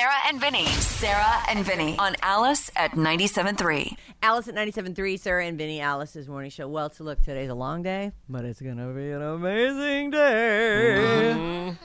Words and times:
Sarah 0.00 0.28
and 0.28 0.40
Vinny. 0.40 0.64
Sarah 0.64 1.42
and 1.46 1.62
Vinny 1.62 1.94
on 1.98 2.16
Alice 2.22 2.70
at 2.74 2.92
97.3. 2.92 3.98
Alice 4.22 4.48
at 4.48 4.54
97.3, 4.54 5.20
Sarah 5.20 5.44
and 5.44 5.58
Vinny, 5.58 5.78
Alice's 5.82 6.26
morning 6.26 6.50
show. 6.50 6.66
Well, 6.68 6.88
to 6.88 7.04
look, 7.04 7.22
today's 7.22 7.50
a 7.50 7.54
long 7.54 7.82
day, 7.82 8.12
but 8.26 8.46
it's 8.46 8.62
going 8.62 8.78
to 8.78 8.94
be 8.94 9.10
an 9.10 9.20
amazing 9.20 10.10
day. 10.10 10.94
Mm-hmm. 10.96 11.84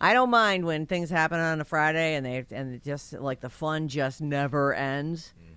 I 0.00 0.14
don't 0.14 0.30
mind 0.30 0.64
when 0.64 0.86
things 0.86 1.10
happen 1.10 1.38
on 1.38 1.60
a 1.60 1.66
Friday 1.66 2.14
and 2.14 2.24
they 2.24 2.46
and 2.50 2.76
it 2.76 2.82
just 2.82 3.12
like 3.12 3.40
the 3.40 3.50
fun 3.50 3.88
just 3.88 4.22
never 4.22 4.72
ends. 4.72 5.34
Mm. 5.38 5.49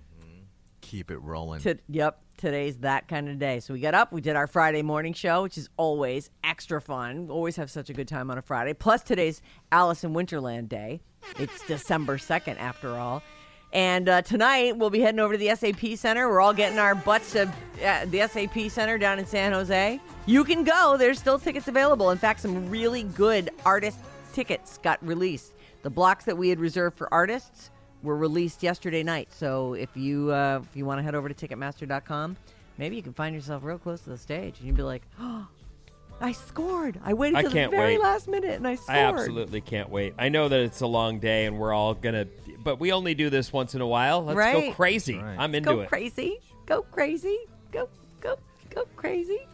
Keep 0.94 1.10
it 1.10 1.18
rolling. 1.18 1.60
To, 1.62 1.76
yep, 1.88 2.20
today's 2.36 2.78
that 2.78 3.08
kind 3.08 3.28
of 3.28 3.36
day. 3.36 3.58
So 3.58 3.74
we 3.74 3.80
got 3.80 3.94
up, 3.94 4.12
we 4.12 4.20
did 4.20 4.36
our 4.36 4.46
Friday 4.46 4.80
morning 4.80 5.12
show, 5.12 5.42
which 5.42 5.58
is 5.58 5.68
always 5.76 6.30
extra 6.44 6.80
fun. 6.80 7.30
Always 7.30 7.56
have 7.56 7.68
such 7.68 7.90
a 7.90 7.92
good 7.92 8.06
time 8.06 8.30
on 8.30 8.38
a 8.38 8.42
Friday. 8.42 8.74
Plus 8.74 9.02
today's 9.02 9.42
Alice 9.72 10.04
in 10.04 10.14
Winterland 10.14 10.68
Day. 10.68 11.00
It's 11.36 11.66
December 11.66 12.16
2nd 12.16 12.60
after 12.60 12.90
all. 12.96 13.24
And 13.72 14.08
uh, 14.08 14.22
tonight 14.22 14.76
we'll 14.76 14.88
be 14.88 15.00
heading 15.00 15.18
over 15.18 15.36
to 15.36 15.38
the 15.38 15.52
SAP 15.56 15.98
Center. 15.98 16.28
We're 16.28 16.40
all 16.40 16.54
getting 16.54 16.78
our 16.78 16.94
butts 16.94 17.32
to 17.32 17.52
uh, 17.84 18.04
the 18.04 18.28
SAP 18.28 18.70
Center 18.70 18.96
down 18.96 19.18
in 19.18 19.26
San 19.26 19.52
Jose. 19.52 20.00
You 20.26 20.44
can 20.44 20.62
go. 20.62 20.96
There's 20.96 21.18
still 21.18 21.40
tickets 21.40 21.66
available. 21.66 22.10
In 22.10 22.18
fact, 22.18 22.38
some 22.38 22.70
really 22.70 23.02
good 23.02 23.50
artist 23.66 23.98
tickets 24.32 24.78
got 24.78 25.04
released. 25.04 25.54
The 25.82 25.90
blocks 25.90 26.24
that 26.26 26.38
we 26.38 26.50
had 26.50 26.60
reserved 26.60 26.96
for 26.96 27.12
artists 27.12 27.72
were 28.04 28.16
released 28.16 28.62
yesterday 28.62 29.02
night. 29.02 29.32
So 29.32 29.74
if 29.74 29.96
you 29.96 30.30
uh, 30.30 30.60
if 30.62 30.76
you 30.76 30.84
want 30.84 30.98
to 30.98 31.02
head 31.02 31.14
over 31.14 31.28
to 31.28 31.34
Ticketmaster.com, 31.34 32.36
maybe 32.78 32.96
you 32.96 33.02
can 33.02 33.14
find 33.14 33.34
yourself 33.34 33.64
real 33.64 33.78
close 33.78 34.02
to 34.02 34.10
the 34.10 34.18
stage, 34.18 34.58
and 34.58 34.66
you'd 34.66 34.76
be 34.76 34.82
like, 34.82 35.02
"Oh, 35.18 35.48
I 36.20 36.32
scored! 36.32 37.00
I 37.02 37.14
waited 37.14 37.36
I 37.36 37.42
till 37.42 37.50
the 37.50 37.68
very 37.68 37.94
wait. 37.94 38.00
last 38.00 38.28
minute, 38.28 38.52
and 38.52 38.68
I 38.68 38.76
scored." 38.76 38.96
I 38.96 39.00
absolutely 39.00 39.60
can't 39.60 39.88
wait. 39.88 40.14
I 40.18 40.28
know 40.28 40.48
that 40.48 40.60
it's 40.60 40.82
a 40.82 40.86
long 40.86 41.18
day 41.18 41.46
and 41.46 41.58
we're 41.58 41.72
all 41.72 41.94
gonna, 41.94 42.26
but 42.62 42.78
we 42.78 42.92
only 42.92 43.14
do 43.14 43.30
this 43.30 43.52
once 43.52 43.74
in 43.74 43.80
a 43.80 43.86
while. 43.86 44.24
Let's 44.24 44.52
go 44.52 44.72
crazy. 44.72 45.18
Right. 45.18 45.36
I'm 45.38 45.54
into 45.54 45.70
go 45.70 45.80
it. 45.80 45.84
Go 45.84 45.88
crazy, 45.88 46.38
go 46.66 46.82
crazy, 46.82 47.38
go 47.72 47.88
go 48.20 48.36
go 48.70 48.84
crazy. 48.96 49.46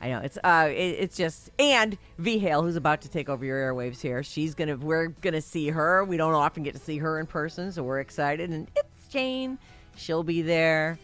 I 0.00 0.08
know 0.10 0.18
it's 0.20 0.38
uh 0.44 0.68
it, 0.70 0.74
it's 0.74 1.16
just 1.16 1.50
and 1.58 1.98
V 2.18 2.38
Hale 2.38 2.62
who's 2.62 2.76
about 2.76 3.00
to 3.02 3.08
take 3.08 3.28
over 3.28 3.44
your 3.44 3.58
airwaves 3.72 4.00
here. 4.00 4.22
She's 4.22 4.54
gonna 4.54 4.76
we're 4.76 5.08
gonna 5.08 5.40
see 5.40 5.68
her. 5.70 6.04
We 6.04 6.16
don't 6.16 6.34
often 6.34 6.62
get 6.62 6.74
to 6.74 6.80
see 6.80 6.98
her 6.98 7.18
in 7.18 7.26
person, 7.26 7.72
so 7.72 7.82
we're 7.82 8.00
excited. 8.00 8.50
And 8.50 8.68
it's 8.76 9.08
Jane. 9.08 9.58
She'll 9.96 10.22
be 10.22 10.42
there. 10.42 10.98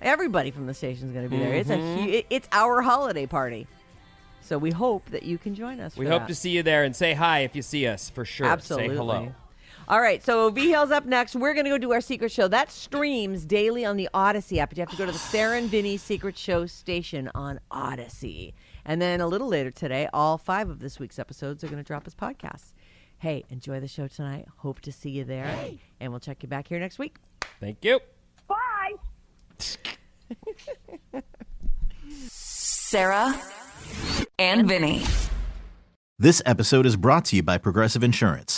Everybody 0.00 0.50
from 0.50 0.66
the 0.66 0.74
station's 0.74 1.12
gonna 1.12 1.28
be 1.28 1.38
there. 1.38 1.54
It's 1.54 1.68
a 1.70 1.76
Mm-hmm. 1.76 2.02
hu- 2.04 2.08
it, 2.10 2.26
it's 2.30 2.48
our 2.52 2.80
holiday 2.80 3.26
party. 3.26 3.66
So 4.40 4.56
we 4.56 4.70
hope 4.70 5.10
that 5.10 5.24
you 5.24 5.36
can 5.36 5.54
join 5.54 5.78
us. 5.78 5.94
We 5.96 6.06
hope 6.06 6.22
that. 6.22 6.28
to 6.28 6.34
see 6.34 6.50
you 6.50 6.62
there 6.62 6.84
and 6.84 6.96
say 6.96 7.12
hi 7.12 7.40
if 7.40 7.54
you 7.54 7.60
see 7.60 7.86
us 7.86 8.08
for 8.08 8.24
sure. 8.24 8.46
Absolutely. 8.46 8.90
Say 8.90 8.96
hello. 8.96 9.34
All 9.88 10.02
right, 10.02 10.22
so 10.22 10.50
V 10.50 10.68
Hill's 10.68 10.90
up 10.90 11.06
next. 11.06 11.34
We're 11.34 11.54
going 11.54 11.64
to 11.64 11.70
go 11.70 11.78
do 11.78 11.92
our 11.92 12.02
secret 12.02 12.30
show. 12.30 12.46
That 12.46 12.70
streams 12.70 13.46
daily 13.46 13.86
on 13.86 13.96
the 13.96 14.10
Audacy 14.12 14.58
app. 14.58 14.68
But 14.68 14.76
you 14.76 14.82
have 14.82 14.90
to 14.90 14.96
go 14.96 15.06
to 15.06 15.12
the 15.12 15.18
Sarah 15.18 15.56
and 15.56 15.70
Vinny 15.70 15.96
Secret 15.96 16.36
Show 16.36 16.66
station 16.66 17.30
on 17.34 17.58
Audacy. 17.70 18.52
And 18.84 19.00
then 19.00 19.22
a 19.22 19.26
little 19.26 19.48
later 19.48 19.70
today, 19.70 20.06
all 20.12 20.36
five 20.36 20.68
of 20.68 20.80
this 20.80 20.98
week's 21.00 21.18
episodes 21.18 21.64
are 21.64 21.68
going 21.68 21.82
to 21.82 21.86
drop 21.86 22.06
as 22.06 22.14
podcasts. 22.14 22.74
Hey, 23.16 23.44
enjoy 23.48 23.80
the 23.80 23.88
show 23.88 24.08
tonight. 24.08 24.46
Hope 24.58 24.80
to 24.80 24.92
see 24.92 25.08
you 25.08 25.24
there. 25.24 25.70
And 26.00 26.12
we'll 26.12 26.20
check 26.20 26.42
you 26.42 26.50
back 26.50 26.68
here 26.68 26.78
next 26.78 26.98
week. 26.98 27.16
Thank 27.58 27.82
you. 27.82 27.98
Bye. 28.46 28.92
Sarah 32.28 33.40
and 34.38 34.68
Vinny. 34.68 35.02
This 36.18 36.42
episode 36.44 36.84
is 36.84 36.96
brought 36.96 37.24
to 37.26 37.36
you 37.36 37.42
by 37.42 37.56
Progressive 37.56 38.04
Insurance. 38.04 38.57